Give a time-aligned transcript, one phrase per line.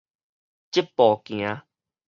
[0.71, 1.61] 蹐步行